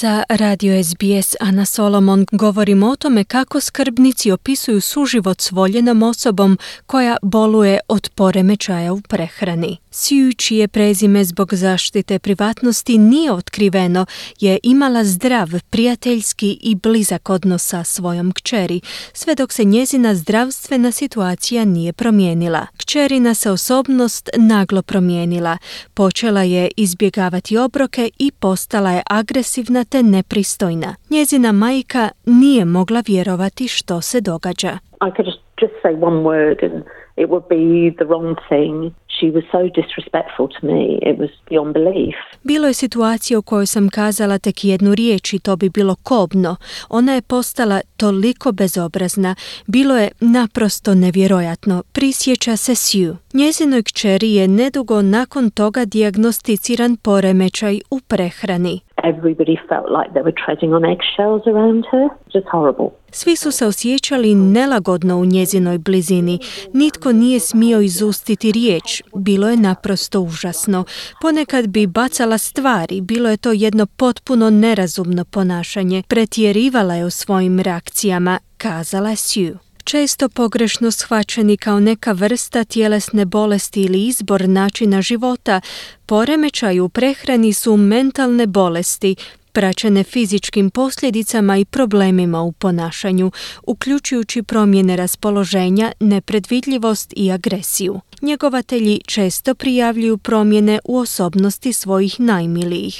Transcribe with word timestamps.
Za 0.00 0.22
radio 0.28 0.84
SBS 0.84 1.36
Ana 1.40 1.64
Solomon 1.64 2.26
govorimo 2.32 2.86
o 2.86 2.96
tome 2.96 3.24
kako 3.24 3.60
skrbnici 3.60 4.30
opisuju 4.30 4.80
suživot 4.80 5.40
s 5.40 5.50
voljenom 5.50 6.02
osobom 6.02 6.58
koja 6.86 7.16
boluje 7.22 7.78
od 7.88 8.08
poremećaja 8.14 8.92
u 8.92 9.00
prehrani. 9.00 9.76
Siju, 9.90 10.32
čije 10.32 10.68
prezime 10.68 11.24
zbog 11.24 11.54
zaštite 11.54 12.18
privatnosti 12.18 12.98
nije 12.98 13.32
otkriveno, 13.32 14.06
je 14.40 14.58
imala 14.62 15.04
zdrav, 15.04 15.48
prijateljski 15.70 16.58
i 16.62 16.74
blizak 16.74 17.30
odnos 17.30 17.68
sa 17.68 17.84
svojom 17.84 18.32
kćeri, 18.32 18.80
sve 19.12 19.34
dok 19.34 19.52
se 19.52 19.64
njezina 19.64 20.14
zdravstvena 20.14 20.92
situacija 20.92 21.64
nije 21.64 21.92
promijenila. 21.92 22.66
Kćerina 22.76 23.34
se 23.34 23.50
osobnost 23.50 24.28
naglo 24.36 24.82
promijenila. 24.82 25.58
Počela 25.94 26.42
je 26.42 26.70
izbjegavati 26.76 27.56
obroke 27.56 28.10
i 28.18 28.30
postala 28.30 28.90
je 28.90 29.02
agresivna 29.10 29.83
te 29.84 30.02
nepristojna. 30.02 30.94
Njezina 31.10 31.52
majka 31.52 32.08
nije 32.26 32.64
mogla 32.64 33.02
vjerovati 33.06 33.68
što 33.68 34.00
se 34.00 34.20
događa. 34.20 34.78
I 35.06 35.10
could 35.16 35.26
just, 35.26 35.74
say 35.82 35.94
one 36.00 36.22
word 36.22 36.64
and 36.64 36.84
it 37.16 37.28
would 37.28 37.48
be 37.48 37.90
the 37.98 38.04
wrong 38.04 38.36
thing. 38.48 38.92
She 39.20 39.30
was 39.30 39.44
so 39.52 39.62
disrespectful 39.80 40.48
to 40.48 40.66
me, 40.66 40.98
it 41.10 41.18
was 41.18 41.30
beyond 41.50 41.72
belief. 41.72 42.14
Bilo 42.42 42.66
je 42.66 42.74
situacija 42.74 43.38
u 43.38 43.42
kojoj 43.42 43.66
sam 43.66 43.88
kazala 43.88 44.38
tek 44.38 44.64
jednu 44.64 44.94
riječ 44.94 45.32
i 45.32 45.38
to 45.38 45.56
bi 45.56 45.68
bilo 45.70 45.96
kobno. 46.02 46.56
Ona 46.88 47.14
je 47.14 47.22
postala 47.22 47.80
toliko 47.96 48.52
bezobrazna. 48.52 49.34
Bilo 49.66 49.96
je 49.96 50.10
naprosto 50.20 50.94
nevjerojatno. 50.94 51.82
Prisjeća 51.92 52.56
se 52.56 52.74
Sue. 52.74 53.16
Njezinoj 53.34 53.82
kćeri 53.82 54.34
je 54.34 54.48
nedugo 54.48 55.02
nakon 55.02 55.50
toga 55.50 55.84
dijagnosticiran 55.84 56.96
poremećaj 56.96 57.80
u 57.90 58.00
prehrani. 58.08 58.80
Everybody 59.12 59.56
felt 59.68 59.88
like 59.98 60.10
they 60.14 60.22
were 60.22 60.36
treading 60.44 60.72
on 60.74 60.84
eggshells 60.84 61.42
around 61.46 61.84
her. 61.92 62.08
Just 62.34 62.48
horrible. 62.52 62.88
Svi 63.10 63.36
su 63.36 63.50
se 63.50 63.66
osjećali 63.66 64.34
nelagodno 64.34 65.16
u 65.18 65.24
njezinoj 65.24 65.78
blizini. 65.78 66.38
Nitko 66.72 67.12
nije 67.12 67.40
smio 67.40 67.80
izustiti 67.80 68.52
riječ. 68.52 69.02
Bilo 69.14 69.48
je 69.48 69.56
naprosto 69.56 70.20
užasno. 70.20 70.84
Ponekad 71.20 71.66
bi 71.66 71.86
bacala 71.86 72.38
stvari. 72.38 73.00
Bilo 73.00 73.30
je 73.30 73.36
to 73.36 73.52
jedno 73.52 73.86
potpuno 73.86 74.50
nerazumno 74.50 75.24
ponašanje. 75.24 76.02
Pretjerivala 76.08 76.94
je 76.94 77.04
u 77.04 77.10
svojim 77.10 77.60
reakcijama, 77.60 78.38
kazala 78.58 79.16
Sue 79.16 79.54
često 79.84 80.28
pogrešno 80.28 80.90
shvaćeni 80.90 81.56
kao 81.56 81.80
neka 81.80 82.12
vrsta 82.12 82.64
tjelesne 82.64 83.24
bolesti 83.24 83.82
ili 83.82 84.06
izbor 84.06 84.48
načina 84.48 85.02
života, 85.02 85.60
poremećaj 86.08 86.80
u 86.80 86.88
prehrani 86.88 87.52
su 87.52 87.76
mentalne 87.76 88.46
bolesti, 88.46 89.16
praćene 89.52 90.02
fizičkim 90.04 90.70
posljedicama 90.70 91.56
i 91.56 91.64
problemima 91.64 92.40
u 92.42 92.52
ponašanju, 92.52 93.30
uključujući 93.66 94.42
promjene 94.42 94.96
raspoloženja, 94.96 95.88
nepredvidljivost 96.00 97.12
i 97.16 97.32
agresiju. 97.32 97.94
Njegovatelji 98.22 98.96
često 99.14 99.54
prijavljuju 99.54 100.16
promjene 100.18 100.78
u 100.88 100.98
osobnosti 100.98 101.72
svojih 101.72 102.20
najmilijih. 102.20 102.94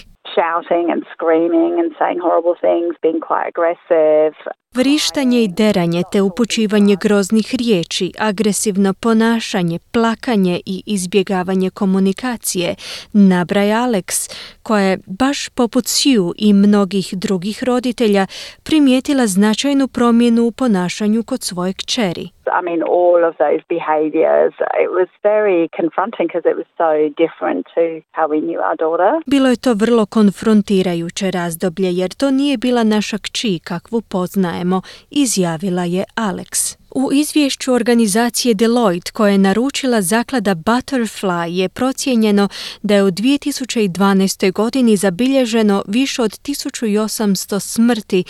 saying 2.00 2.20
horrible 2.26 2.56
things, 2.66 2.94
being 3.04 3.20
quite 3.28 3.48
aggressive, 3.52 4.34
Vrištanje 4.76 5.42
i 5.42 5.48
deranje 5.48 6.02
te 6.12 6.22
upućivanje 6.22 6.96
groznih 6.96 7.54
riječi, 7.54 8.12
agresivno 8.18 8.94
ponašanje, 8.94 9.78
plakanje 9.78 10.60
i 10.66 10.82
izbjegavanje 10.86 11.70
komunikacije, 11.70 12.74
nabraja 13.12 13.78
Alex, 13.78 14.30
koja 14.62 14.84
je, 14.84 14.98
baš 15.06 15.48
poput 15.48 15.86
Sue 15.86 16.32
i 16.36 16.52
mnogih 16.52 17.08
drugih 17.12 17.62
roditelja, 17.62 18.26
primijetila 18.62 19.26
značajnu 19.26 19.88
promjenu 19.88 20.42
u 20.42 20.52
ponašanju 20.52 21.22
kod 21.22 21.42
svoje 21.42 21.72
kćeri. 21.72 22.28
I 22.58 22.60
mean, 22.68 22.82
all 22.82 23.20
of 23.28 23.34
those 23.44 23.62
behaviors, 23.68 24.52
it 24.84 24.90
was 24.98 25.08
very 25.22 25.68
confronting 25.80 26.26
because 26.28 26.46
it 26.52 26.56
was 26.56 26.68
so 26.82 26.92
different 27.24 27.66
to 27.76 27.84
how 28.12 28.26
we 28.32 28.40
knew 28.40 28.60
our 28.66 28.76
daughter. 28.76 29.10
Bilo 29.26 29.48
je 29.48 29.56
to 29.56 29.74
vrlo 29.74 30.06
konfrontirajuće 30.06 31.30
razdoblje 31.30 31.92
jer 31.92 32.10
to 32.10 32.30
nije 32.30 32.56
bila 32.56 32.84
naša 32.84 33.18
kći 33.18 33.60
kakvu 33.64 34.00
poznajemo, 34.00 34.82
izjavila 35.10 35.84
je 35.84 36.04
Alex. 36.16 36.76
U 36.94 37.12
izvješću 37.12 37.72
organizacije 37.72 38.54
Deloitte 38.54 39.12
koje 39.12 39.32
je 39.32 39.38
naručila 39.38 40.02
zaklada 40.02 40.54
Butterfly 40.54 41.46
je 41.46 41.68
procijenjeno 41.68 42.48
da 42.82 42.94
je 42.94 43.04
u 43.04 43.10
2012. 43.10 44.52
godini 44.52 44.96
zabilježeno 44.96 45.82
više 45.86 46.22
od 46.22 46.30
1800 46.30 47.60
smrti 47.60 48.24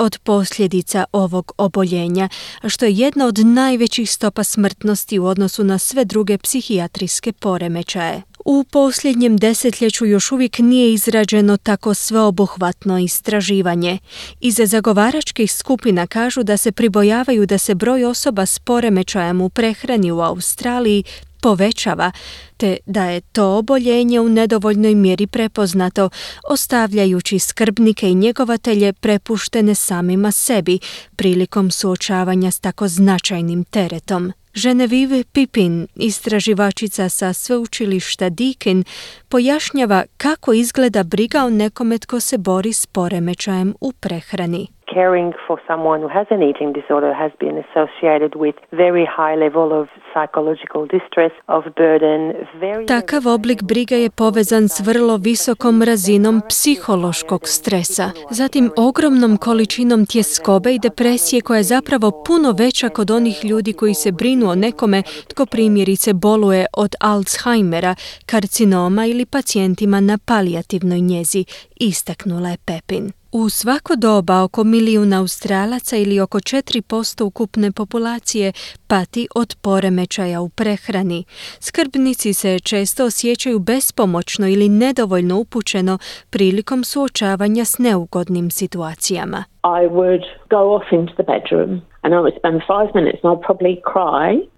od 0.00 0.18
posljedica 0.22 1.04
ovog 1.12 1.52
oboljenja, 1.58 2.28
što 2.68 2.84
je 2.84 2.92
jedna 2.92 3.26
od 3.26 3.38
najvećih 3.38 4.10
stopa 4.10 4.44
smrtnosti 4.44 5.18
u 5.18 5.26
odnosu 5.26 5.64
na 5.64 5.78
sve 5.78 6.04
druge 6.04 6.38
psihijatrijske 6.38 7.32
poremećaje. 7.32 8.22
U 8.44 8.64
posljednjem 8.64 9.36
desetljeću 9.36 10.06
još 10.06 10.32
uvijek 10.32 10.58
nije 10.58 10.92
izrađeno 10.92 11.56
tako 11.56 11.94
sveobuhvatno 11.94 12.98
istraživanje. 12.98 13.98
Iza 14.40 14.66
zagovaračkih 14.66 15.52
skupina 15.52 16.06
kažu 16.06 16.42
da 16.42 16.56
se 16.56 16.72
pribojavaju 16.72 17.46
da 17.46 17.58
se 17.58 17.74
broj 17.74 18.04
osoba 18.04 18.46
s 18.46 18.58
poremećajem 18.58 19.40
u 19.40 19.48
prehrani 19.48 20.10
u 20.10 20.20
Australiji 20.20 21.04
povećava, 21.42 22.12
te 22.56 22.76
da 22.86 23.04
je 23.04 23.20
to 23.20 23.58
oboljenje 23.58 24.20
u 24.20 24.28
nedovoljnoj 24.28 24.94
mjeri 24.94 25.26
prepoznato, 25.26 26.10
ostavljajući 26.48 27.38
skrbnike 27.38 28.10
i 28.10 28.14
njegovatelje 28.14 28.92
prepuštene 28.92 29.74
samima 29.74 30.32
sebi 30.32 30.78
prilikom 31.16 31.70
suočavanja 31.70 32.50
s 32.50 32.60
tako 32.60 32.88
značajnim 32.88 33.64
teretom. 33.64 34.32
Genevieve 34.54 35.24
Pipin, 35.24 35.86
istraživačica 35.94 37.08
sa 37.08 37.32
sveučilišta 37.32 38.28
Deakin, 38.30 38.84
pojašnjava 39.28 40.04
kako 40.16 40.52
izgleda 40.52 41.02
briga 41.02 41.44
o 41.44 41.50
nekome 41.50 41.98
tko 41.98 42.20
se 42.20 42.38
bori 42.38 42.72
s 42.72 42.86
poremećajem 42.86 43.74
u 43.80 43.92
prehrani. 43.92 44.66
Caring 44.94 45.32
for 45.46 45.58
someone 45.68 46.00
who 46.02 46.08
has 46.18 46.26
an 46.30 46.42
eating 46.42 46.72
disorder 46.72 47.12
has 47.14 47.32
been 47.44 47.56
associated 47.64 48.32
with 48.34 48.56
very 48.72 49.06
high 49.18 49.36
level 49.44 49.68
of 49.80 49.86
psychological 50.12 50.82
distress, 50.96 51.32
of 51.46 51.62
burden, 51.76 52.20
very 52.60 52.86
Takav 52.86 53.26
oblik 53.26 53.62
briga 53.62 53.96
je 53.96 54.10
povezan 54.10 54.68
s 54.68 54.80
vrlo 54.80 55.16
visokom 55.16 55.82
razinom 55.82 56.40
psihološkog 56.48 57.48
stresa, 57.48 58.10
zatim 58.30 58.70
ogromnom 58.76 59.36
količinom 59.36 60.06
tjeskobe 60.06 60.74
i 60.74 60.78
depresije 60.78 61.40
koja 61.40 61.56
je 61.56 61.62
zapravo 61.62 62.10
puno 62.26 62.52
veća 62.58 62.88
kod 62.88 63.10
onih 63.10 63.44
ljudi 63.44 63.72
koji 63.72 63.94
se 63.94 64.12
brinu 64.12 64.50
o 64.50 64.54
nekome 64.54 65.02
tko 65.28 65.46
primjerice 65.46 66.12
boluje 66.14 66.66
od 66.76 66.94
Alzheimera, 67.00 67.94
karcinoma 68.26 69.06
ili 69.06 69.26
pacijentima 69.26 70.00
na 70.00 70.18
palijativnoj 70.26 71.00
njezi, 71.00 71.44
istaknula 71.76 72.48
je 72.48 72.56
Pepin. 72.66 73.19
U 73.32 73.48
svako 73.48 73.96
doba 73.96 74.42
oko 74.42 74.64
milijuna 74.64 75.20
Australaca 75.20 75.96
ili 75.96 76.20
oko 76.20 76.38
4% 76.38 77.24
ukupne 77.24 77.72
populacije 77.72 78.52
pati 78.86 79.28
od 79.34 79.56
poremećaja 79.62 80.40
u 80.40 80.48
prehrani. 80.48 81.24
Skrbnici 81.60 82.32
se 82.32 82.58
često 82.58 83.04
osjećaju 83.04 83.58
bespomoćno 83.58 84.48
ili 84.48 84.68
nedovoljno 84.68 85.38
upućeno 85.38 85.98
prilikom 86.30 86.84
suočavanja 86.84 87.64
s 87.64 87.78
neugodnim 87.78 88.50
situacijama. 88.50 89.44
I 89.64 89.88
would 89.88 90.22
go 90.50 90.74
off 90.74 90.84
into 90.92 91.12
the 91.14 91.24
bedroom 91.32 91.89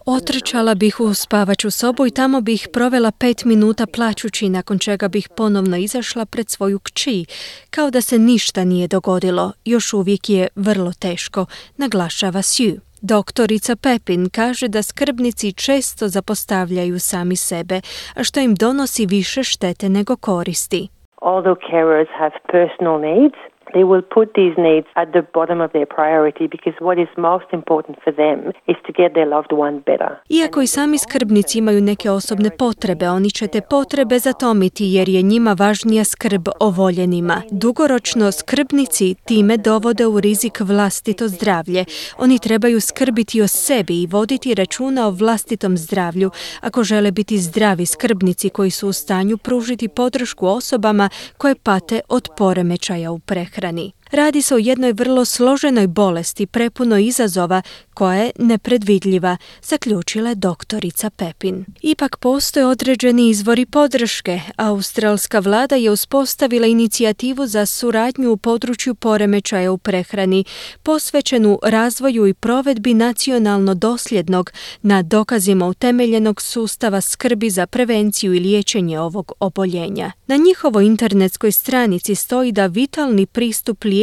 Otrčala 0.06 0.75
bih 0.75 1.00
u 1.00 1.14
spavaću 1.14 1.70
sobu 1.70 2.06
i 2.06 2.11
tamo 2.11 2.40
bih 2.40 2.69
provela 2.72 3.11
pet 3.20 3.44
minuta 3.44 3.84
plaćući, 3.94 4.49
nakon 4.49 4.78
čega 4.78 5.08
bih 5.08 5.28
ponovno 5.37 5.76
izašla 5.76 6.25
pred 6.25 6.49
svoju 6.49 6.78
kći, 6.78 7.25
kao 7.70 7.90
da 7.90 8.00
se 8.00 8.19
ništa 8.19 8.64
nije 8.64 8.88
dogodilo. 8.88 9.52
Još 9.64 9.93
uvijek 9.93 10.31
je 10.31 10.49
vrlo 10.56 10.93
teško, 11.00 11.46
naglašava 11.78 12.43
Sue. 12.43 12.93
Doktorica 13.02 13.76
Pepin 13.76 14.28
kaže 14.38 14.69
da 14.69 14.82
skrbnici 14.82 15.52
često 15.52 16.08
zapostavljaju 16.08 16.99
sami 16.99 17.37
sebe, 17.37 17.81
a 18.19 18.25
što 18.25 18.40
im 18.40 18.55
donosi 18.55 19.06
više 19.06 19.43
štete 19.43 19.88
nego 19.88 20.16
koristi. 20.16 20.88
Although 21.31 21.58
carers 21.70 22.11
have 22.20 22.37
personal 22.52 23.00
needs, 23.00 23.38
they 23.74 23.84
will 23.90 24.06
put 24.16 24.28
these 24.40 24.56
needs 24.69 24.88
at 25.02 25.08
the 25.16 25.22
bottom 25.34 25.58
of 25.60 25.70
their 25.76 25.88
priority 25.98 26.46
because 26.54 26.76
what 26.86 26.98
is 27.04 27.10
most 27.16 27.48
important 27.58 27.96
for 28.04 28.12
them 28.22 28.38
is 28.72 28.78
to 28.86 28.92
get 29.00 29.08
their 29.16 29.28
loved 29.36 29.52
one 29.52 29.76
better. 29.90 30.10
Iako 30.28 30.62
i 30.62 30.66
sami 30.66 30.98
skrbnici 30.98 31.58
imaju 31.58 31.80
neke 31.80 32.10
osobne 32.10 32.50
potrebe, 32.58 33.08
oni 33.08 33.30
će 33.30 33.46
te 33.46 33.60
potrebe 33.70 34.19
zatomiti 34.19 34.84
jer 34.84 35.08
je 35.08 35.22
njima 35.22 35.56
važnija 35.58 36.04
skrb 36.04 36.48
o 36.60 36.70
voljenima. 36.70 37.42
Dugoročno 37.50 38.32
skrbnici 38.32 39.14
time 39.14 39.56
dovode 39.56 40.06
u 40.06 40.20
rizik 40.20 40.60
vlastito 40.60 41.28
zdravlje. 41.28 41.84
Oni 42.18 42.38
trebaju 42.38 42.80
skrbiti 42.80 43.42
o 43.42 43.48
sebi 43.48 44.02
i 44.02 44.06
voditi 44.06 44.54
računa 44.54 45.06
o 45.06 45.10
vlastitom 45.10 45.76
zdravlju 45.76 46.30
ako 46.60 46.84
žele 46.84 47.10
biti 47.10 47.38
zdravi 47.38 47.86
skrbnici 47.86 48.50
koji 48.50 48.70
su 48.70 48.88
u 48.88 48.92
stanju 48.92 49.36
pružiti 49.36 49.88
podršku 49.88 50.46
osobama 50.46 51.08
koje 51.38 51.54
pate 51.54 52.00
od 52.08 52.28
poremećaja 52.38 53.10
u 53.10 53.18
prehrani. 53.18 53.62
البحراني 53.62 53.94
Radi 54.12 54.43
se 54.43 54.55
o 54.55 54.59
jednoj 54.59 54.93
vrlo 54.93 55.25
složenoj 55.25 55.87
bolesti, 55.87 56.47
prepuno 56.47 56.99
izazova, 56.99 57.62
koja 57.94 58.23
je 58.23 58.31
nepredvidljiva, 58.38 59.37
zaključila 59.62 60.29
je 60.29 60.35
doktorica 60.35 61.11
Pepin. 61.11 61.64
Ipak 61.82 62.17
postoje 62.17 62.67
određeni 62.67 63.29
izvori 63.29 63.67
podrške. 63.67 64.41
Australska 64.56 65.38
vlada 65.38 65.76
je 65.76 65.91
uspostavila 65.91 66.67
inicijativu 66.67 67.47
za 67.47 67.67
suradnju 67.67 68.32
u 68.32 68.37
području 68.37 68.94
poremećaja 68.94 69.73
u 69.73 69.79
prehrani, 69.79 70.44
posvećenu 70.82 71.59
razvoju 71.62 72.26
i 72.26 72.35
provedbi 72.35 72.94
nacionalno 72.94 73.75
dosljednog 73.75 74.53
na 74.82 75.03
dokazima 75.03 75.67
utemeljenog 75.67 76.43
sustava 76.43 77.00
skrbi 77.00 77.50
za 77.50 77.67
prevenciju 77.67 78.35
i 78.35 78.41
liječenje 78.41 79.00
ovog 79.00 79.32
oboljenja. 79.41 80.12
Na 80.26 80.37
njihovoj 80.37 80.87
internetskoj 80.87 81.53
stranici 81.53 82.14
stoji 82.14 82.53
da 82.53 82.67
vitalni 82.67 83.26
pristup 83.26 83.85
liječenju 83.85 84.01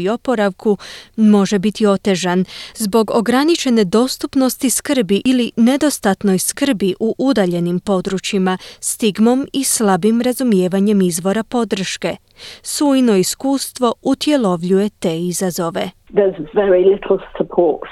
i 0.00 0.08
oporavku 0.08 0.76
može 1.16 1.58
biti 1.58 1.86
otežan 1.86 2.44
zbog 2.74 3.10
ograničene 3.14 3.84
dostupnosti 3.84 4.70
skrbi 4.70 5.22
ili 5.24 5.50
nedostatnoj 5.56 6.38
skrbi 6.38 6.94
u 7.00 7.14
udaljenim 7.18 7.80
područjima, 7.80 8.58
stigmom 8.80 9.46
i 9.52 9.64
slabim 9.64 10.22
razumijevanjem 10.22 11.00
izvora 11.02 11.42
podrške. 11.42 12.16
Sujno 12.62 13.16
iskustvo 13.16 13.94
utjelovljuje 14.02 14.88
te 14.88 15.18
izazove. 15.18 15.90
There's 16.12 16.54
very 16.54 16.84
little 16.92 17.18
support 17.38 17.90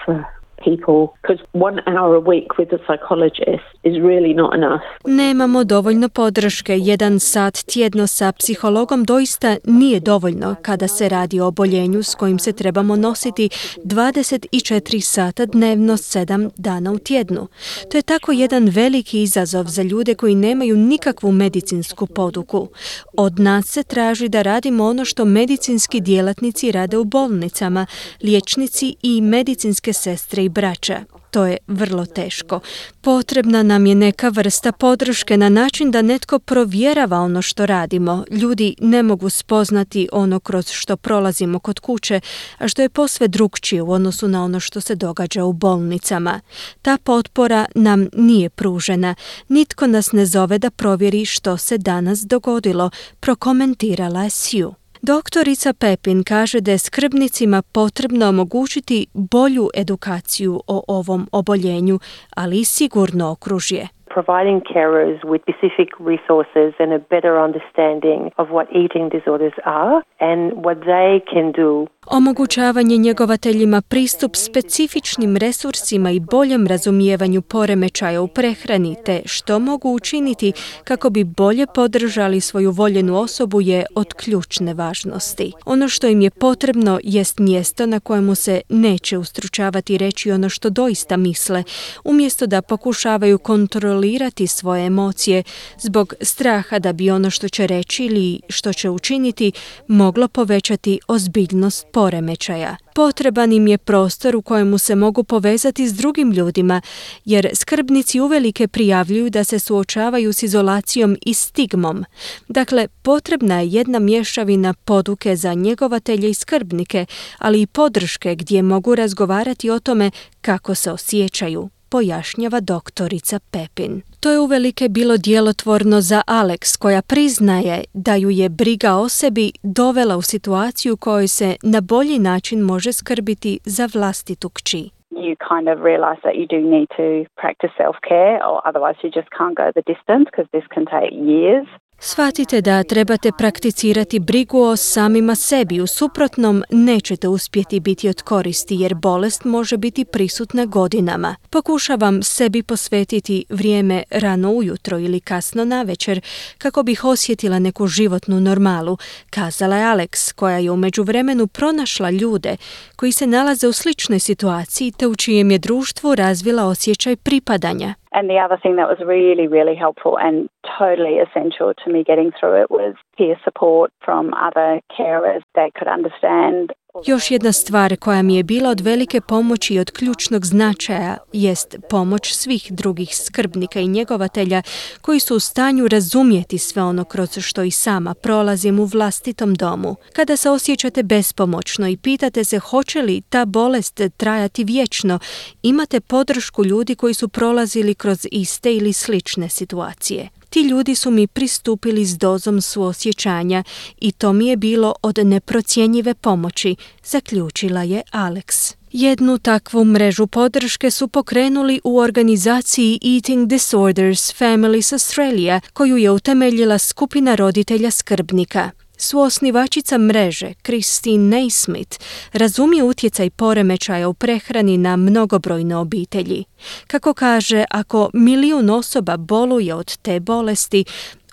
people 0.69 1.00
because 1.20 1.41
one 1.53 1.79
hour 1.87 2.12
a 2.23 2.25
week 2.32 2.49
with 2.59 2.70
a 2.79 2.81
psychologist 2.87 3.67
is 3.82 3.94
really 4.11 4.35
not 4.35 4.55
enough. 4.55 4.82
Nemamo 5.06 5.65
dovoljno 5.65 6.09
podrške. 6.09 6.79
Jedan 6.79 7.20
sat 7.20 7.55
tjedno 7.73 8.06
sa 8.06 8.32
psihologom 8.32 9.05
doista 9.05 9.56
nije 9.65 10.00
dovoljno 10.00 10.55
kada 10.62 10.88
se 10.88 11.09
radi 11.09 11.41
o 11.41 11.47
oboljenju 11.47 12.03
s 12.03 12.15
kojim 12.15 12.38
se 12.38 12.53
trebamo 12.53 12.97
nositi 12.97 13.49
24 13.85 15.00
sata 15.00 15.47
dnevno 15.47 15.93
7 15.93 16.50
dana 16.56 16.93
u 16.93 16.99
tjednu. 16.99 17.49
To 17.91 17.99
je 17.99 18.03
tako 18.03 18.32
jedan 18.32 18.69
veliki 18.69 19.23
izazov 19.23 19.65
za 19.65 19.82
ljude 19.82 20.15
koji 20.15 20.35
nemaju 20.35 20.76
nikakvu 20.76 21.32
medicinsku 21.32 22.06
poduku. 22.06 22.69
Od 23.17 23.38
nas 23.38 23.67
se 23.67 23.82
traži 23.82 24.29
da 24.29 24.43
radimo 24.43 24.85
ono 24.85 25.05
što 25.05 25.25
medicinski 25.25 26.00
djelatnici 26.00 26.73
rade 26.73 26.99
u 26.99 27.05
bolnicama, 27.05 27.87
liječnici 28.23 28.97
i 29.03 29.20
medicinske 29.20 29.93
sestre 29.93 30.44
i 30.44 30.49
braća. 30.58 31.05
To 31.31 31.46
je 31.46 31.56
vrlo 31.69 32.06
teško. 32.06 32.60
Potrebna 33.00 33.62
nam 33.62 33.87
je 33.87 33.94
neka 33.94 34.28
vrsta 34.28 34.72
podrške 34.72 35.37
na 35.37 35.49
način 35.49 35.90
da 35.90 36.02
netko 36.02 36.38
provjerava 36.38 37.20
ono 37.20 37.43
što 37.43 37.66
radimo. 37.66 38.25
Ljudi 38.31 38.75
ne 38.81 39.02
mogu 39.02 39.31
spoznati 39.31 40.08
ono 40.12 40.40
kroz 40.40 40.70
što 40.70 40.96
prolazimo 40.96 41.58
kod 41.58 41.81
kuće, 41.81 42.20
a 42.58 42.69
što 42.69 42.82
je 42.82 42.88
posve 42.88 43.28
drugčije 43.28 43.82
u 43.82 43.93
odnosu 43.93 44.28
na 44.28 44.44
ono 44.44 44.60
što 44.60 44.81
se 44.81 44.94
događa 44.94 45.44
u 45.44 45.52
bolnicama. 45.52 46.40
Ta 46.82 46.99
potpora 47.05 47.66
nam 47.75 48.08
nije 48.12 48.50
pružena. 48.50 49.14
Nitko 49.49 49.87
nas 49.87 50.12
ne 50.12 50.26
zove 50.26 50.58
da 50.58 50.70
provjeri 50.70 51.25
što 51.25 51.56
se 51.56 51.78
danas 51.78 52.20
dogodilo, 52.20 52.90
prokomentirala 53.20 54.28
je. 54.28 54.75
Doktorica 55.02 55.72
Pepin 55.72 56.24
kaže 56.24 56.60
da 56.60 56.70
je 56.70 56.78
skrbnicima 56.78 57.62
potrebno 57.62 58.28
omogućiti 58.28 59.06
bolju 59.14 59.70
edukaciju 59.74 60.62
o 60.66 60.84
ovom 60.88 61.28
oboljenju, 61.32 62.00
ali 62.30 62.60
i 62.60 62.64
sigurno 62.64 63.30
okružje. 63.30 63.88
Providing 64.16 64.60
carers 64.75 65.19
with 65.31 65.40
specific 65.46 65.90
resources 66.12 66.70
and 66.82 66.90
a 66.93 67.02
better 67.14 67.34
understanding 67.46 68.20
of 68.40 68.46
what 68.55 68.66
eating 68.82 69.06
disorders 69.16 69.56
are 69.64 69.94
and 70.20 70.40
what 70.64 70.78
they 70.93 71.12
can 71.32 71.52
do 71.52 71.87
Omogućavanje 72.10 72.96
njegovateljima 72.96 73.82
pristup 73.82 74.37
specifičnim 74.37 75.37
resursima 75.37 76.10
i 76.10 76.20
boljem 76.20 76.66
razumijevanju 76.66 77.43
poremećaja 77.43 78.22
u 78.22 78.28
prehrani 78.28 78.96
te 79.05 79.22
što 79.25 79.58
mogu 79.58 79.94
učiniti 79.94 80.52
kako 80.84 81.10
bi 81.10 81.25
bolje 81.25 81.66
podržali 81.75 82.40
svoju 82.40 82.70
voljenu 82.70 83.19
osobu 83.19 83.60
je 83.60 83.87
od 83.94 84.14
ključne 84.14 84.75
važnosti. 84.75 85.52
Ono 85.66 85.88
što 85.88 86.06
im 86.06 86.20
je 86.20 86.31
potrebno 86.31 87.00
jest 87.02 87.38
mjesto 87.38 87.87
na 87.87 88.00
kojemu 88.00 88.34
se 88.34 88.60
neće 88.69 89.19
ustručavati 89.19 89.99
reći 89.99 90.32
ono 90.32 90.49
što 90.49 90.70
doista 90.70 91.16
misle, 91.16 91.64
umjesto 92.05 92.46
da 92.46 92.62
pokušavaju 92.62 93.38
kontrolirati 93.38 93.97
svoje 94.46 94.86
emocije 94.86 95.42
zbog 95.78 96.14
straha 96.20 96.78
da 96.78 96.92
bi 96.92 97.10
ono 97.10 97.30
što 97.30 97.48
će 97.48 97.66
reći 97.66 98.04
ili 98.04 98.40
što 98.48 98.72
će 98.72 98.90
učiniti 98.90 99.52
moglo 99.88 100.28
povećati 100.28 101.00
ozbiljnost 101.08 101.86
poremećaja. 101.92 102.76
Potreban 102.94 103.52
im 103.52 103.68
je 103.68 103.78
prostor 103.78 104.36
u 104.36 104.42
kojemu 104.42 104.78
se 104.78 104.94
mogu 104.94 105.24
povezati 105.24 105.88
s 105.88 105.92
drugim 105.92 106.32
ljudima, 106.32 106.80
jer 107.24 107.50
skrbnici 107.54 108.20
uvelike 108.20 108.68
prijavljuju 108.68 109.30
da 109.30 109.44
se 109.44 109.58
suočavaju 109.58 110.32
s 110.32 110.42
izolacijom 110.42 111.16
i 111.26 111.34
stigmom. 111.34 112.04
Dakle, 112.48 112.88
potrebna 113.02 113.60
je 113.60 113.68
jedna 113.68 113.98
mješavina 113.98 114.74
poduke 114.74 115.36
za 115.36 115.54
njegovatelje 115.54 116.30
i 116.30 116.34
skrbnike, 116.34 117.06
ali 117.38 117.62
i 117.62 117.66
podrške 117.66 118.34
gdje 118.34 118.62
mogu 118.62 118.94
razgovarati 118.94 119.70
o 119.70 119.78
tome 119.80 120.10
kako 120.40 120.74
se 120.74 120.92
osjećaju 120.92 121.68
pojašnjava 121.90 122.61
doktorica 122.61 123.38
Pepin. 123.52 124.02
To 124.20 124.31
je 124.31 124.38
uvelike 124.38 124.88
bilo 124.88 125.17
djelotvorno 125.17 126.00
za 126.00 126.20
Alex 126.26 126.62
koja 126.82 127.02
priznaje 127.02 127.85
da 127.94 128.14
ju 128.14 128.31
je 128.31 128.49
briga 128.49 128.94
o 128.94 129.08
sebi 129.08 129.52
dovela 129.62 130.17
u 130.17 130.23
situaciju 130.23 130.96
kojoj 130.96 131.29
se 131.29 131.56
na 131.62 131.81
bolji 131.81 132.19
način 132.19 132.61
može 132.61 132.93
skrbiti 132.93 133.58
za 133.64 133.88
vlastitu 133.94 134.49
kći. 134.49 134.90
You 135.11 135.35
kind 135.50 135.67
of 135.73 135.79
realize 135.90 136.20
that 136.26 136.35
you 136.40 136.46
do 136.56 136.61
need 136.75 136.88
to 137.00 137.06
practice 137.43 137.73
self-care 137.82 138.37
or 138.49 138.56
otherwise 138.69 138.99
you 139.05 139.11
just 139.19 139.31
can't 139.38 139.56
go 139.62 139.67
the 139.79 139.84
distance 139.93 140.25
because 140.31 140.49
this 140.55 140.67
can 140.75 140.84
take 140.96 141.12
years. 141.34 141.67
Shvatite 142.00 142.60
da 142.60 142.82
trebate 142.82 143.32
prakticirati 143.32 144.18
brigu 144.18 144.60
o 144.60 144.76
samima 144.76 145.34
sebi, 145.34 145.80
u 145.80 145.86
suprotnom 145.86 146.64
nećete 146.70 147.28
uspjeti 147.28 147.80
biti 147.80 148.08
od 148.08 148.22
koristi 148.22 148.74
jer 148.74 148.94
bolest 148.94 149.44
može 149.44 149.76
biti 149.76 150.04
prisutna 150.04 150.64
godinama. 150.64 151.36
Pokušavam 151.50 152.22
sebi 152.22 152.62
posvetiti 152.62 153.44
vrijeme 153.48 154.02
rano 154.10 154.50
ujutro 154.50 154.98
ili 154.98 155.20
kasno 155.20 155.64
na 155.64 155.82
večer 155.82 156.20
kako 156.58 156.82
bih 156.82 157.05
osjetila 157.05 157.58
neku 157.58 157.86
životnu 157.86 158.40
normalu, 158.40 158.98
kazala 159.31 159.76
je 159.76 159.84
Alex 159.84 160.32
koja 160.32 160.58
je 160.58 160.70
u 160.70 160.76
međuvremenu 160.76 161.46
pronašla 161.46 162.10
ljude 162.10 162.56
koji 162.96 163.12
se 163.12 163.26
nalaze 163.26 163.69
u 163.69 163.72
sličnoj 163.72 164.19
situaciji 164.19 164.93
te 164.93 165.06
u 165.06 165.17
čijem 165.17 165.50
je 165.50 165.58
društvu 165.58 166.14
razvila 166.14 166.64
osjećaj 166.64 167.17
pripadanja. 167.17 167.94
And 168.12 168.29
the 168.29 168.38
other 168.38 168.56
thing 168.56 168.77
that 168.77 168.88
was 168.88 168.98
really, 169.05 169.48
really 169.48 169.74
helpful 169.74 170.19
and 170.19 170.48
totally 170.79 171.19
essential 171.19 171.74
to 171.74 171.93
me 171.93 172.05
getting 172.05 172.32
through 172.32 172.62
it 172.62 172.70
was 172.70 172.94
peer 173.17 173.38
support 173.44 173.93
from 174.05 174.32
other 174.34 174.81
carers 174.98 175.43
that 175.55 175.74
could 175.74 175.88
understand 175.88 176.72
Još 177.06 177.30
jedna 177.30 177.52
stvar 177.52 177.96
koja 177.96 178.22
mi 178.22 178.36
je 178.36 178.42
bila 178.42 178.70
od 178.70 178.80
velike 178.80 179.20
pomoći 179.20 179.74
i 179.74 179.78
od 179.78 179.90
ključnog 179.90 180.46
značaja 180.46 181.16
jest 181.32 181.76
pomoć 181.90 182.32
svih 182.34 182.66
drugih 182.70 183.16
skrbnika 183.16 183.80
i 183.80 183.88
njegovatelja 183.88 184.62
koji 185.00 185.20
su 185.20 185.36
u 185.36 185.40
stanju 185.40 185.88
razumjeti 185.88 186.58
sve 186.58 186.82
ono 186.82 187.04
kroz 187.04 187.38
što 187.38 187.62
i 187.62 187.70
sama 187.70 188.14
prolazim 188.14 188.80
u 188.80 188.84
vlastitom 188.84 189.54
domu. 189.54 189.96
Kada 190.12 190.36
se 190.36 190.50
osjećate 190.50 191.02
bespomoćno 191.02 191.88
i 191.88 191.96
pitate 191.96 192.44
se 192.44 192.58
hoće 192.58 193.02
li 193.02 193.20
ta 193.20 193.44
bolest 193.44 194.00
trajati 194.16 194.64
vječno, 194.64 195.18
imate 195.62 196.00
podršku 196.00 196.64
ljudi 196.64 196.94
koji 196.94 197.14
su 197.14 197.28
prolazili 197.28 197.94
kroz 197.94 198.26
iste 198.30 198.74
ili 198.74 198.92
slične 198.92 199.48
situacije. 199.48 200.37
Ti 200.50 200.60
ljudi 200.60 200.94
su 200.94 201.10
mi 201.10 201.26
pristupili 201.26 202.06
s 202.06 202.19
dozom 202.19 202.60
suosjećanja 202.60 203.64
i 204.00 204.12
to 204.12 204.32
mi 204.32 204.46
je 204.46 204.56
bilo 204.56 204.94
od 205.02 205.19
neprocjenjive 205.19 206.14
pomoći, 206.14 206.76
zaključila 207.05 207.82
je 207.82 208.02
Alex. 208.12 208.74
Jednu 208.93 209.38
takvu 209.38 209.84
mrežu 209.84 210.26
podrške 210.26 210.90
su 210.90 211.08
pokrenuli 211.08 211.81
u 211.84 211.98
organizaciji 211.98 213.00
Eating 213.14 213.48
Disorders 213.48 214.34
Families 214.34 214.93
Australia, 214.93 215.60
koju 215.72 215.96
je 215.96 216.10
utemeljila 216.10 216.78
skupina 216.78 217.34
roditelja 217.34 217.90
skrbnika. 217.90 218.70
Suosnivačica 219.00 219.98
mreže, 219.98 220.55
Christine 220.62 221.36
Naismith, 221.36 221.98
razumije 222.32 222.82
utjecaj 222.82 223.31
poremećaja 223.31 224.08
u 224.08 224.14
prehrani 224.14 224.78
na 224.78 224.96
mnogobrojne 224.96 225.76
obitelji. 225.76 226.44
Kako 226.86 227.14
kaže, 227.14 227.64
ako 227.70 228.10
milijun 228.12 228.70
osoba 228.70 229.17
boluje 229.17 229.74
od 229.74 229.96
te 229.96 230.20
bolesti, 230.20 230.84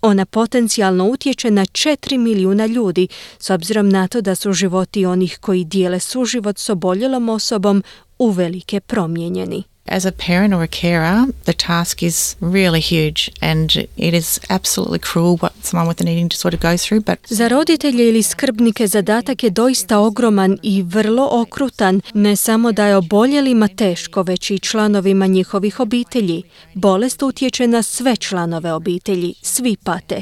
ona 0.02 0.26
potencijalno 0.26 1.06
utječe 1.06 1.52
na 1.52 1.66
4 1.66 2.18
milijuna 2.18 2.66
ljudi, 2.66 3.08
s 3.40 3.50
obzirom 3.50 3.90
na 3.90 4.08
to 4.08 4.22
da 4.22 4.36
su 4.36 4.54
životi 4.54 5.06
onih 5.06 5.38
koji 5.42 5.64
dijele 5.64 6.00
suživot 6.00 6.58
s 6.60 6.70
oboljelom 6.70 7.30
osobom 7.30 7.84
uvelike 8.20 8.80
promijenjeni. 8.80 9.64
As 9.88 10.06
a 10.06 10.12
parent 10.12 10.54
or 10.54 10.64
a 10.64 10.68
carer, 10.68 11.26
the 11.44 11.54
task 11.54 12.02
is 12.04 12.36
really 12.42 12.80
huge 12.80 13.32
and 13.42 13.88
it 13.98 14.14
is 14.14 14.40
absolutely 14.50 15.00
cruel 15.00 15.38
what 15.38 15.54
someone 15.64 15.88
with 15.88 16.02
an 16.02 16.08
eating 16.08 16.28
disorder 16.28 16.58
goes 16.58 16.84
through. 16.84 17.02
But 17.02 17.20
Za 17.30 17.48
roditelje 17.48 18.10
ili 18.10 18.24
skrbnike 18.24 18.88
zadatak 18.88 19.44
je 19.44 19.50
doista 19.50 20.00
ogroman 20.00 20.58
i 20.64 20.82
vrlo 20.82 21.30
okrutan, 21.32 22.02
ne 22.14 22.36
samo 22.36 22.72
da 22.72 22.86
je 22.86 22.96
oboljelima 22.96 23.68
teško, 23.68 24.24
već 24.24 24.52
i 24.52 24.60
članovima 24.60 25.28
njihovih 25.28 25.80
obitelji. 25.80 26.44
Bolest 26.74 27.24
utječe 27.24 27.68
na 27.68 27.84
sve 27.84 28.16
članove 28.16 28.74
obitelji, 28.74 29.34
svi 29.42 29.78
pate. 29.84 30.22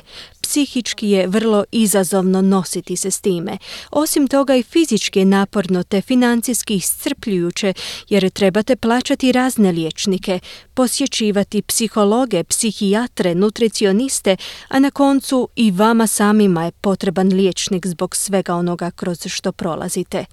Psihički 0.54 1.10
je 1.10 1.28
vrlo 1.28 1.64
izazovno 1.72 2.42
nositi 2.42 2.96
se 2.96 3.12
s 3.12 3.22
time. 3.22 3.58
Osim 3.92 4.28
toga 4.28 4.56
i 4.56 4.64
fizički 4.64 5.20
je 5.20 5.26
naporno 5.26 5.84
te 5.84 6.02
financijski 6.02 6.76
iscrpljujuće 6.76 7.74
jer 8.10 8.30
trebate 8.30 8.76
plaćati 8.76 9.32
razne 9.32 9.72
liječnike, 9.72 10.40
posjećivati 10.74 11.62
psihologe, 11.62 12.44
psihijatre, 12.44 13.36
nutricioniste, 13.36 14.38
a 14.68 14.80
na 14.80 14.92
koncu 14.92 15.50
i 15.56 15.72
vama 15.72 16.08
samima 16.08 16.66
je 16.66 16.72
potreban 16.72 17.28
liječnik 17.28 17.88
zbog 17.88 18.16
svega 18.16 18.56
onoga 18.56 18.92
kroz 18.92 19.26
što 19.26 19.52
prolazite. 19.52 20.26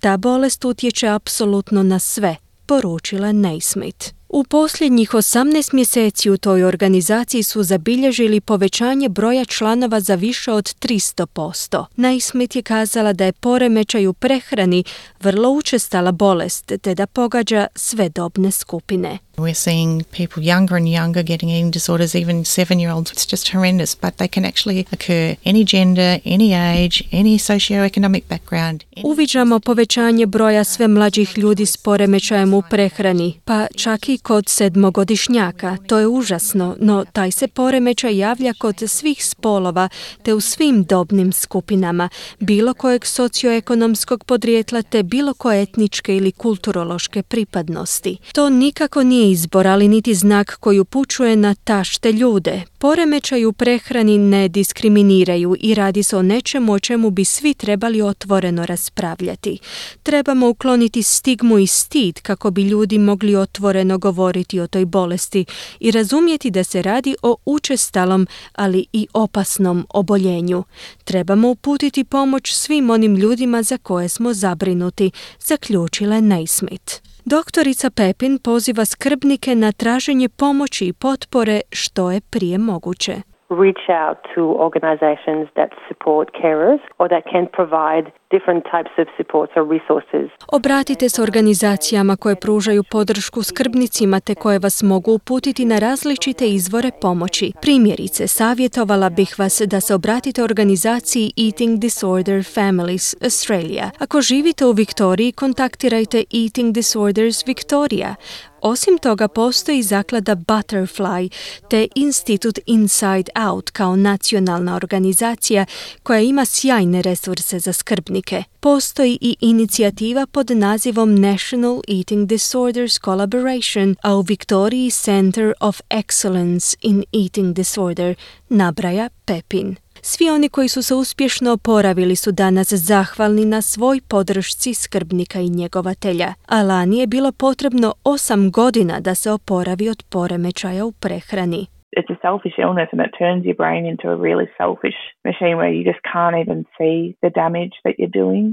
Ta 0.00 0.16
bolest 0.16 0.64
utječe 0.64 1.08
apsolutno 1.08 1.82
na 1.82 1.98
sve, 1.98 2.36
poručila 2.66 3.32
Naismith. 3.32 4.23
U 4.34 4.44
posljednjih 4.44 5.10
18 5.10 5.74
mjeseci 5.74 6.30
u 6.30 6.36
toj 6.36 6.64
organizaciji 6.64 7.42
su 7.42 7.62
zabilježili 7.62 8.40
povećanje 8.40 9.08
broja 9.08 9.44
članova 9.44 10.00
za 10.00 10.14
više 10.14 10.52
od 10.52 10.64
300%. 10.64 11.84
Naismith 11.96 12.56
je 12.56 12.62
kazala 12.62 13.12
da 13.12 13.24
je 13.24 13.32
poremećaj 13.32 14.06
u 14.06 14.12
prehrani 14.12 14.84
vrlo 15.20 15.50
učestala 15.50 16.12
bolest 16.12 16.72
te 16.82 16.94
da 16.94 17.06
pogađa 17.06 17.66
sve 17.74 18.08
dobne 18.08 18.50
skupine. 18.50 19.18
we're 19.36 19.54
seeing 19.54 20.04
people 20.10 20.42
younger 20.42 20.76
and 20.76 20.88
younger 20.88 21.22
getting 21.22 21.50
eating 21.50 21.70
disorders, 21.70 22.14
even 22.14 22.44
seven 22.44 22.78
year 22.78 22.90
olds. 22.90 23.10
It's 23.12 23.26
just 23.26 23.48
horrendous, 23.48 23.94
but 23.94 24.16
they 24.16 24.28
can 24.28 24.44
actually 24.44 24.86
occur 24.92 25.36
any 25.44 25.64
gender, 25.64 26.20
any 26.24 26.54
age, 26.54 27.04
any 27.12 27.38
socioeconomic 27.38 28.24
background. 28.28 28.84
Uviđamo 29.02 29.60
povećanje 29.60 30.26
broja 30.26 30.64
sve 30.64 30.88
mlađih 30.88 31.38
ljudi 31.38 31.66
s 31.66 31.76
poremećajem 31.76 32.54
u 32.54 32.62
prehrani, 32.70 33.40
pa 33.44 33.66
čak 33.76 34.08
i 34.08 34.18
kod 34.24 34.48
sedmogodišnjaka. 34.48 35.76
To 35.86 35.98
je 35.98 36.06
užasno, 36.06 36.76
no 36.80 37.04
taj 37.12 37.30
se 37.30 37.48
poremećaj 37.48 38.18
javlja 38.18 38.54
kod 38.58 38.82
svih 38.86 39.26
spolova 39.26 39.88
te 40.22 40.34
u 40.34 40.40
svim 40.40 40.84
dobnim 40.84 41.32
skupinama, 41.32 42.08
bilo 42.40 42.74
kojeg 42.74 43.06
socioekonomskog 43.06 44.24
podrijetla 44.24 44.82
te 44.82 45.02
bilo 45.02 45.34
koje 45.34 45.62
etničke 45.62 46.16
ili 46.16 46.32
kulturološke 46.32 47.22
pripadnosti. 47.22 48.16
To 48.32 48.50
nikako 48.50 49.02
nije 49.02 49.30
izbor, 49.30 49.66
ali 49.66 49.88
niti 49.88 50.14
znak 50.14 50.56
koji 50.60 50.78
upućuje 50.78 51.36
na 51.36 51.54
tašte 51.54 52.12
ljude. 52.12 52.62
Poremećaj 52.78 53.44
u 53.44 53.52
prehrani 53.52 54.18
ne 54.18 54.48
diskriminiraju 54.48 55.56
i 55.60 55.74
radi 55.74 56.02
se 56.02 56.16
o 56.16 56.22
nečemu 56.22 56.72
o 56.72 56.78
čemu 56.78 57.10
bi 57.10 57.24
svi 57.24 57.54
trebali 57.54 58.02
otvoreno 58.02 58.66
raspravljati. 58.66 59.58
Trebamo 60.02 60.48
ukloniti 60.48 61.02
stigmu 61.02 61.58
i 61.58 61.66
stid 61.66 62.20
kako 62.20 62.50
bi 62.50 62.62
ljudi 62.62 62.98
mogli 62.98 63.36
otvoreno 63.36 63.98
govoriti 63.98 64.13
o 64.62 64.66
toj 64.66 64.84
bolesti 64.84 65.44
i 65.80 65.90
razumjeti 65.90 66.50
da 66.50 66.64
se 66.64 66.82
radi 66.82 67.16
o 67.22 67.36
učestalom, 67.44 68.26
ali 68.52 68.86
i 68.92 69.06
opasnom 69.12 69.86
oboljenju. 69.90 70.64
Trebamo 71.04 71.48
uputiti 71.48 72.04
pomoć 72.04 72.54
svim 72.54 72.90
onim 72.90 73.16
ljudima 73.16 73.62
za 73.62 73.78
koje 73.78 74.08
smo 74.08 74.34
zabrinuti, 74.34 75.10
zaključila 75.40 76.20
Naismith. 76.20 76.94
Doktorica 77.24 77.90
Pepin 77.90 78.38
poziva 78.38 78.84
skrbnike 78.84 79.54
na 79.54 79.72
traženje 79.72 80.28
pomoći 80.28 80.86
i 80.86 80.92
potpore 80.92 81.60
što 81.72 82.10
je 82.10 82.20
prije 82.20 82.58
moguće. 82.58 83.33
Reach 83.50 83.84
out 83.88 84.18
to 84.34 84.40
organisations 84.66 85.48
that 85.54 85.70
support 85.88 86.26
carers 86.42 86.80
or 86.98 87.08
that 87.08 87.24
can 87.32 87.46
provide 87.58 88.12
different 88.30 88.64
types 88.74 88.94
of 88.98 89.06
supports 89.16 89.52
or 89.56 89.64
resources. 89.76 90.30
Obratite 90.52 91.08
se 91.08 91.22
organizacijama 91.22 92.16
koje 92.16 92.36
pružaju 92.36 92.82
podršku 92.90 93.42
skrbnicima 93.42 94.20
te 94.20 94.34
koje 94.34 94.58
vas 94.58 94.82
mogu 94.82 95.12
uputiti 95.12 95.64
na 95.64 95.78
različite 95.78 96.48
izvore 96.48 96.90
pomoći. 97.00 97.52
Primjerice, 97.62 98.26
savjetovala 98.26 99.10
bih 99.10 99.34
vas 99.38 99.62
da 99.66 99.80
se 99.80 99.94
obratite 99.94 100.42
organizaciji 100.42 101.32
Eating 101.46 101.78
Disorder 101.78 102.44
Families 102.54 103.22
Australia. 103.22 103.90
Ako 103.98 104.20
živite 104.20 104.66
u 104.66 104.72
Viktoriji, 104.72 105.32
kontaktirajte 105.32 106.18
Eating 106.18 106.74
Disorders 106.74 107.46
Victoria. 107.46 108.14
Osim 108.64 108.98
toga 108.98 109.28
postoji 109.28 109.82
zaklada 109.82 110.34
Butterfly 110.34 111.30
te 111.70 111.88
Institut 111.94 112.58
Inside 112.66 113.30
Out 113.48 113.70
kao 113.70 113.96
nacionalna 113.96 114.76
organizacija 114.76 115.66
koja 116.02 116.20
ima 116.20 116.44
sjajne 116.44 117.02
resurse 117.02 117.58
za 117.58 117.72
skrbnike. 117.72 118.42
Postoji 118.60 119.18
i 119.20 119.36
inicijativa 119.40 120.26
pod 120.26 120.50
nazivom 120.50 121.14
National 121.14 121.80
Eating 121.88 122.28
Disorders 122.28 123.00
Collaboration, 123.00 123.96
a 124.02 124.14
u 124.14 124.20
Viktoriji 124.20 124.90
Center 124.90 125.52
of 125.60 125.80
Excellence 125.90 126.76
in 126.82 127.04
Eating 127.12 127.54
Disorder 127.54 128.14
nabraja 128.48 129.08
Pepin. 129.24 129.83
Svi 130.10 130.26
oni 130.30 130.48
koji 130.48 130.68
su 130.68 130.82
se 130.82 130.94
uspješno 130.94 131.52
oporavili 131.52 132.16
su 132.16 132.30
danas 132.32 132.68
zahvalni 132.90 133.44
na 133.54 133.60
svoj 133.62 133.98
podršci 134.10 134.74
skrbnika 134.74 135.38
i 135.40 135.54
njegovatelja. 135.60 136.28
A 136.56 136.62
lani 136.62 136.96
je 136.98 137.06
bilo 137.06 137.30
potrebno 137.44 137.88
osam 138.14 138.50
godina 138.50 139.00
da 139.00 139.14
se 139.14 139.28
oporavi 139.30 139.86
od 139.88 140.00
poremećaja 140.12 140.84
u 140.84 140.92
prehrani. 140.92 141.66
it's 141.96 142.10
a 142.10 142.18
selfish 142.26 142.56
illness 142.58 142.88
and 142.92 143.00
it 143.00 143.12
turns 143.18 143.44
your 143.44 143.58
brain 143.62 143.86
into 143.86 144.06
a 144.10 144.16
really 144.26 144.48
selfish 144.58 144.98
machine 145.24 145.56
where 145.56 145.72
you 145.76 145.84
just 145.84 146.02
can't 146.14 146.36
even 146.42 146.64
see 146.78 146.96
the 147.22 147.30
damage 147.42 147.74
that 147.84 147.94
you're 147.98 148.18
doing 148.22 148.46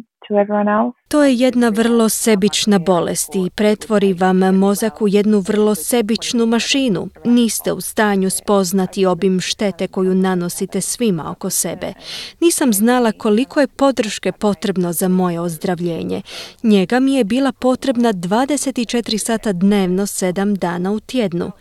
to 1.11 1.23
je 1.23 1.35
jedna 1.35 1.69
vrlo 1.69 2.09
sebična 2.09 2.79
bolest 2.79 3.35
i 3.35 3.49
pretvori 3.55 4.13
vam 4.13 4.37
mozak 4.37 5.01
u 5.01 5.07
jednu 5.07 5.39
vrlo 5.39 5.75
sebičnu 5.75 6.45
mašinu. 6.45 7.09
Niste 7.25 7.73
u 7.73 7.81
stanju 7.81 8.29
spoznati 8.29 9.05
obim 9.05 9.41
štete 9.41 9.87
koju 9.87 10.15
nanosite 10.15 10.81
svima 10.81 11.31
oko 11.31 11.49
sebe. 11.49 11.93
Nisam 12.39 12.73
znala 12.73 13.11
koliko 13.11 13.59
je 13.59 13.67
podrške 13.67 14.31
potrebno 14.31 14.93
za 14.93 15.07
moje 15.07 15.39
ozdravljenje. 15.39 16.21
Njega 16.63 16.99
mi 16.99 17.13
je 17.13 17.23
bila 17.23 17.51
potrebna 17.51 18.13
24 18.13 19.17
sata 19.17 19.53
dnevno, 19.53 20.03
7 20.03 20.57
dana 20.57 20.91
u 20.91 20.99
tjednu. 20.99 21.51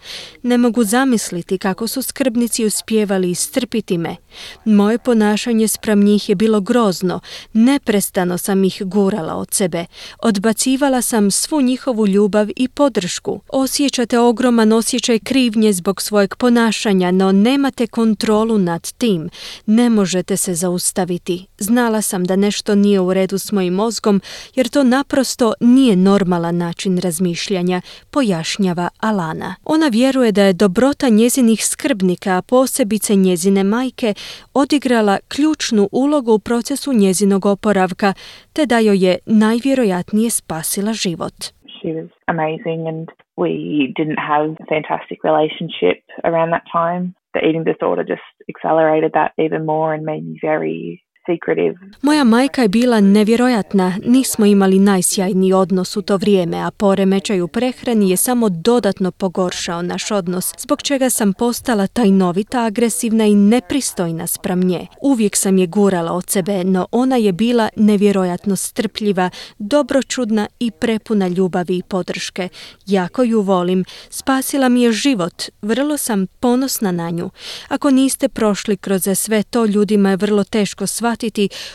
Ne 0.42 0.58
mogu 0.58 0.84
zamisliti 0.84 1.58
kako 1.58 1.86
su 1.86 2.02
skrbnici 2.02 2.64
uspjevali 2.64 3.30
istrpiti 3.30 3.98
me. 3.98 4.16
Moje 4.64 4.98
ponašanje 4.98 5.68
spram 5.68 6.00
njih 6.00 6.28
je 6.28 6.34
bilo 6.34 6.60
grozno. 6.60 7.20
Neprestano 7.52 8.38
sam 8.38 8.59
ih 8.64 8.82
gurala 8.84 9.34
od 9.34 9.48
sebe. 9.54 9.86
Odbacivala 10.18 11.02
sam 11.02 11.30
svu 11.30 11.60
njihovu 11.60 12.06
ljubav 12.06 12.48
i 12.56 12.68
podršku. 12.68 13.40
Osjećate 13.48 14.18
ogroman 14.18 14.72
osjećaj 14.72 15.18
krivnje 15.18 15.72
zbog 15.72 16.02
svojeg 16.02 16.36
ponašanja, 16.36 17.10
no 17.10 17.32
nemate 17.32 17.86
kontrolu 17.86 18.58
nad 18.58 18.92
tim. 18.92 19.30
Ne 19.66 19.90
možete 19.90 20.36
se 20.36 20.54
zaustaviti. 20.54 21.46
Znala 21.58 22.02
sam 22.02 22.24
da 22.24 22.36
nešto 22.36 22.74
nije 22.74 23.00
u 23.00 23.14
redu 23.14 23.38
s 23.38 23.52
mojim 23.52 23.74
mozgom, 23.74 24.20
jer 24.54 24.68
to 24.68 24.84
naprosto 24.84 25.52
nije 25.60 25.96
normalan 25.96 26.56
način 26.56 26.98
razmišljanja, 26.98 27.80
pojašnjava 28.10 28.88
Alana. 29.00 29.54
Ona 29.64 29.88
vjeruje 29.88 30.32
da 30.32 30.42
je 30.42 30.52
dobrota 30.52 31.08
njezinih 31.08 31.66
skrbnika, 31.66 32.36
a 32.36 32.42
posebice 32.42 33.14
njezine 33.14 33.64
majke, 33.64 34.14
odigrala 34.54 35.18
ključnu 35.28 35.88
ulogu 35.92 36.32
u 36.32 36.38
procesu 36.38 36.92
njezinog 36.92 37.46
oporavka, 37.46 38.14
te 38.52 38.66
da 38.66 38.78
joj 38.78 38.98
je 39.06 39.18
najvjerojatnije 39.26 40.30
spasila 40.30 40.92
život. 40.92 41.36
She 41.80 41.90
was 41.98 42.10
amazing 42.26 42.80
and 42.90 43.08
we 43.44 43.52
didn't 43.98 44.20
have 44.30 44.44
a 44.62 44.66
fantastic 44.74 45.18
relationship 45.30 45.98
around 46.28 46.50
that 46.50 46.66
time. 46.80 47.02
The 47.34 47.40
eating 47.48 47.64
disorder 47.72 48.04
just 48.14 48.28
accelerated 48.52 49.10
that 49.18 49.30
even 49.46 49.62
more 49.72 49.94
and 49.94 50.02
made 50.12 50.24
me 50.30 50.34
very 50.50 51.02
Moja 52.02 52.24
majka 52.24 52.62
je 52.62 52.68
bila 52.68 53.00
nevjerojatna, 53.00 53.94
nismo 54.06 54.46
imali 54.46 54.78
najsjajniji 54.78 55.52
odnos 55.52 55.96
u 55.96 56.02
to 56.02 56.16
vrijeme, 56.16 56.56
a 56.56 56.70
poremećaj 56.70 57.40
u 57.40 57.48
prehrani 57.48 58.10
je 58.10 58.16
samo 58.16 58.48
dodatno 58.48 59.10
pogoršao 59.10 59.82
naš 59.82 60.10
odnos, 60.10 60.52
zbog 60.58 60.82
čega 60.82 61.10
sam 61.10 61.32
postala 61.32 61.86
tajnovita, 61.86 62.64
agresivna 62.64 63.26
i 63.26 63.34
nepristojna 63.34 64.26
spram 64.26 64.60
nje. 64.60 64.86
Uvijek 65.02 65.36
sam 65.36 65.58
je 65.58 65.66
gurala 65.66 66.12
od 66.12 66.30
sebe, 66.30 66.64
no 66.64 66.86
ona 66.90 67.16
je 67.16 67.32
bila 67.32 67.68
nevjerojatno 67.76 68.56
strpljiva, 68.56 69.30
dobročudna 69.58 70.46
i 70.60 70.70
prepuna 70.70 71.28
ljubavi 71.28 71.76
i 71.76 71.82
podrške. 71.82 72.48
Jako 72.86 73.22
ju 73.22 73.40
volim, 73.40 73.84
spasila 74.10 74.68
mi 74.68 74.82
je 74.82 74.92
život, 74.92 75.42
vrlo 75.62 75.96
sam 75.96 76.26
ponosna 76.26 76.92
na 76.92 77.10
nju. 77.10 77.30
Ako 77.68 77.90
niste 77.90 78.28
prošli 78.28 78.76
kroz 78.76 79.08
sve 79.14 79.42
to, 79.42 79.66
ljudima 79.66 80.10
je 80.10 80.16
vrlo 80.16 80.44
teško 80.44 80.86
shvatiti 80.86 81.19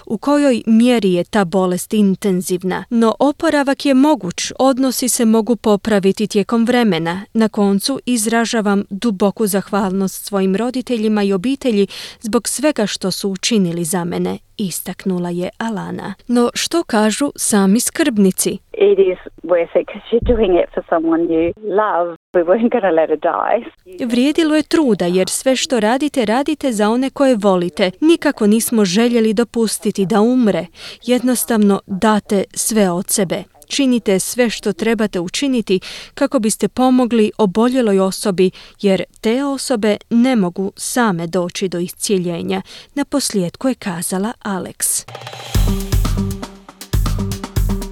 u 0.05 0.17
kojoj 0.17 0.63
mjeri 0.65 1.13
je 1.13 1.23
ta 1.23 1.45
bolest 1.45 1.93
intenzivna. 1.93 2.83
No 2.89 3.15
oporavak 3.19 3.85
je 3.85 3.93
moguć, 3.93 4.51
odnosi 4.59 5.09
se 5.09 5.25
mogu 5.25 5.55
popraviti 5.55 6.27
tijekom 6.27 6.65
vremena. 6.65 7.25
Na 7.33 7.49
koncu 7.49 7.99
izražavam 8.05 8.83
duboku 8.89 9.47
zahvalnost 9.47 10.25
svojim 10.25 10.55
roditeljima 10.55 11.23
i 11.23 11.33
obitelji 11.33 11.87
zbog 12.21 12.47
svega 12.47 12.87
što 12.87 13.11
su 13.11 13.29
učinili 13.29 13.83
za 13.83 14.03
mene, 14.03 14.37
istaknula 14.57 15.29
je 15.29 15.49
Alana. 15.57 16.13
No 16.27 16.49
što 16.53 16.83
kažu 16.83 17.31
sami 17.35 17.79
skrbnici? 17.79 18.57
It 18.73 18.99
is 18.99 19.19
worth 19.43 19.79
it 19.79 19.87
because 19.87 20.05
you're 20.11 20.35
doing 20.35 20.53
it 20.63 20.69
for 20.73 20.83
someone 20.89 21.23
you 21.23 21.53
love. 21.83 22.17
We 22.33 22.43
weren't 22.43 22.69
going 22.69 22.85
to 22.89 22.95
let 22.99 23.09
her 23.09 23.19
die. 23.19 24.05
Vrijedilo 24.05 24.55
je 24.55 24.63
truda 24.63 25.05
jer 25.05 25.29
sve 25.29 25.55
što 25.55 25.79
radite, 25.79 26.25
radite 26.25 26.71
za 26.71 26.89
one 26.89 27.09
koje 27.09 27.35
volite. 27.35 27.91
Nikako 28.01 28.47
nismo 28.47 28.85
željeli 28.85 29.33
dopustiti 29.33 30.05
da 30.05 30.21
umre. 30.21 30.65
Jednostavno 31.05 31.81
date 31.87 32.43
sve 32.53 32.91
od 32.91 33.05
sebe. 33.07 33.43
Činite 33.67 34.19
sve 34.19 34.49
što 34.49 34.73
trebate 34.73 35.19
učiniti 35.19 35.79
kako 36.13 36.39
biste 36.39 36.67
pomogli 36.67 37.31
oboljeloj 37.37 37.99
osobi 37.99 38.51
jer 38.81 39.03
te 39.21 39.43
osobe 39.43 39.97
ne 40.09 40.35
mogu 40.35 40.71
same 40.75 41.27
doći 41.27 41.67
do 41.67 41.79
iscijeljenja. 41.79 42.61
Na 42.93 43.05
posljedku 43.05 43.67
je 43.67 43.75
kazala 43.75 44.33
Alex. 44.43 45.05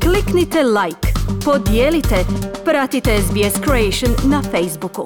Kliknite 0.04 0.64
like, 0.64 1.08
podijelite, 1.46 2.26
pratite 2.66 3.18
SBS 3.22 3.54
Creation 3.66 4.32
na 4.32 4.42
Facebooku. 4.52 5.04